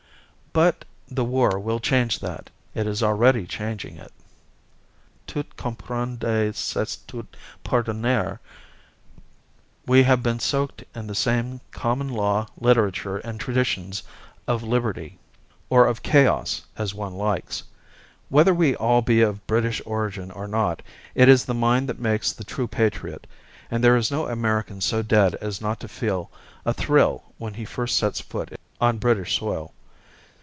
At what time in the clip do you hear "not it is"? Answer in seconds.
20.49-21.45